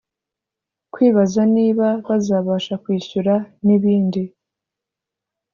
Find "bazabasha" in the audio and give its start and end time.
2.07-2.73